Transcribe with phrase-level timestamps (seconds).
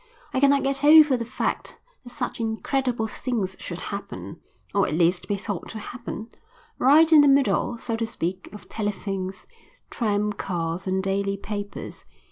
[0.33, 4.39] I cannot get over the fact that such incredible things should happen,
[4.73, 6.29] or at least be thought to happen,
[6.79, 9.45] right in the middle, so to speak, of telephones,
[9.91, 12.05] tram cars, and daily papers.